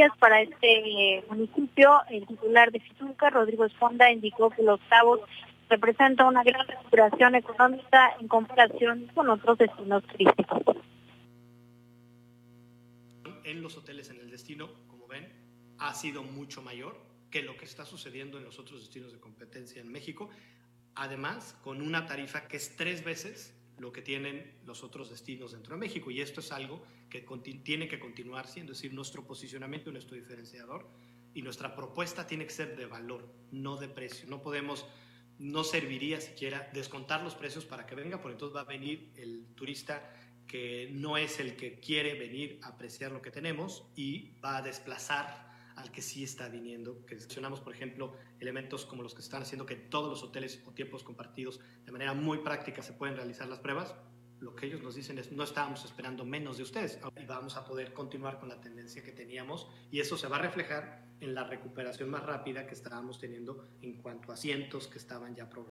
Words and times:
días 0.00 0.16
para 0.18 0.40
este 0.40 1.18
eh, 1.18 1.24
municipio. 1.28 2.00
El 2.08 2.26
titular 2.26 2.72
de 2.72 2.80
Fitulca, 2.80 3.28
Rodrigo 3.28 3.66
Esponda, 3.66 4.10
indicó 4.10 4.48
que 4.48 4.62
los 4.62 4.80
cabos 4.88 5.20
representa 5.68 6.24
una 6.24 6.42
gran 6.42 6.66
recuperación 6.66 7.34
económica 7.34 8.16
en 8.18 8.26
comparación 8.26 9.10
con 9.14 9.28
otros 9.28 9.58
destinos 9.58 10.02
turísticos. 10.04 10.62
En 13.44 13.60
los 13.62 13.76
hoteles 13.76 14.08
en 14.08 14.20
el 14.20 14.30
destino, 14.30 14.70
como 14.88 15.06
ven, 15.06 15.30
ha 15.78 15.92
sido 15.92 16.22
mucho 16.22 16.62
mayor 16.62 16.96
que 17.30 17.42
lo 17.42 17.58
que 17.58 17.66
está 17.66 17.84
sucediendo 17.84 18.38
en 18.38 18.44
los 18.44 18.58
otros 18.58 18.80
destinos 18.80 19.12
de 19.12 19.20
competencia 19.20 19.82
en 19.82 19.92
México, 19.92 20.30
además 20.94 21.58
con 21.62 21.82
una 21.82 22.06
tarifa 22.06 22.48
que 22.48 22.56
es 22.56 22.74
tres 22.74 23.04
veces 23.04 23.54
lo 23.80 23.92
que 23.92 24.02
tienen 24.02 24.60
los 24.66 24.84
otros 24.84 25.08
destinos 25.08 25.52
dentro 25.52 25.74
de 25.74 25.80
México. 25.80 26.10
Y 26.10 26.20
esto 26.20 26.40
es 26.40 26.52
algo 26.52 26.84
que 27.08 27.26
tiene 27.64 27.88
que 27.88 27.98
continuar 27.98 28.46
siendo, 28.46 28.72
es 28.72 28.78
decir, 28.78 28.92
nuestro 28.92 29.26
posicionamiento, 29.26 29.90
nuestro 29.90 30.16
diferenciador 30.16 30.86
y 31.34 31.42
nuestra 31.42 31.74
propuesta 31.74 32.26
tiene 32.26 32.44
que 32.44 32.52
ser 32.52 32.76
de 32.76 32.86
valor, 32.86 33.26
no 33.50 33.76
de 33.76 33.88
precio. 33.88 34.28
No 34.28 34.42
podemos, 34.42 34.86
no 35.38 35.64
serviría 35.64 36.20
siquiera 36.20 36.70
descontar 36.74 37.22
los 37.22 37.34
precios 37.34 37.64
para 37.64 37.86
que 37.86 37.94
venga, 37.94 38.20
porque 38.20 38.34
entonces 38.34 38.54
va 38.54 38.60
a 38.60 38.64
venir 38.64 39.12
el 39.16 39.46
turista 39.54 40.12
que 40.46 40.90
no 40.92 41.16
es 41.16 41.40
el 41.40 41.56
que 41.56 41.80
quiere 41.80 42.18
venir 42.18 42.58
a 42.62 42.68
apreciar 42.68 43.12
lo 43.12 43.22
que 43.22 43.30
tenemos 43.30 43.84
y 43.94 44.32
va 44.44 44.58
a 44.58 44.62
desplazar 44.62 45.49
al 45.76 45.90
que 45.90 46.02
sí 46.02 46.24
está 46.24 46.48
viniendo, 46.48 47.04
que 47.06 47.14
mencionamos, 47.16 47.60
por 47.60 47.74
ejemplo, 47.74 48.16
elementos 48.38 48.86
como 48.86 49.02
los 49.02 49.14
que 49.14 49.22
están 49.22 49.42
haciendo 49.42 49.66
que 49.66 49.76
todos 49.76 50.08
los 50.08 50.22
hoteles 50.22 50.62
o 50.66 50.72
tiempos 50.72 51.04
compartidos 51.04 51.60
de 51.84 51.92
manera 51.92 52.14
muy 52.14 52.38
práctica 52.38 52.82
se 52.82 52.92
pueden 52.92 53.16
realizar 53.16 53.48
las 53.48 53.58
pruebas, 53.58 53.94
lo 54.40 54.56
que 54.56 54.66
ellos 54.66 54.82
nos 54.82 54.94
dicen 54.94 55.18
es 55.18 55.30
no 55.32 55.44
estábamos 55.44 55.84
esperando 55.84 56.24
menos 56.24 56.56
de 56.56 56.62
ustedes 56.62 56.98
y 57.20 57.26
vamos 57.26 57.56
a 57.56 57.64
poder 57.66 57.92
continuar 57.92 58.40
con 58.40 58.48
la 58.48 58.60
tendencia 58.60 59.02
que 59.02 59.12
teníamos 59.12 59.68
y 59.90 60.00
eso 60.00 60.16
se 60.16 60.28
va 60.28 60.36
a 60.36 60.40
reflejar 60.40 61.04
en 61.20 61.34
la 61.34 61.44
recuperación 61.44 62.08
más 62.08 62.24
rápida 62.24 62.66
que 62.66 62.72
estábamos 62.72 63.18
teniendo 63.18 63.68
en 63.82 64.00
cuanto 64.00 64.30
a 64.30 64.34
asientos 64.34 64.88
que 64.88 64.96
estaban 64.96 65.34
ya 65.34 65.50
programados. 65.50 65.58